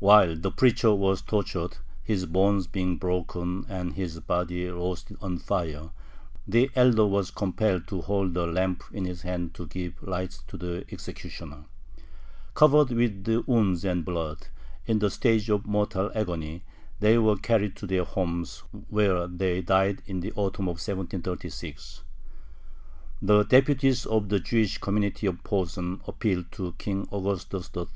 [0.00, 5.90] While the preacher was tortured, his bones being broken and his body roasted on fire,
[6.44, 10.56] the elder was compelled to hold a lamp in his hand to give light to
[10.56, 11.66] the executioner.
[12.54, 14.48] Covered with wounds and blood,
[14.86, 16.64] in the stage of mortal agony,
[16.98, 22.02] they were carried to their homes, where they died in the autumn of 1736.
[23.22, 27.86] The deputies of the Jewish community of Posen appealed to King Augustus III.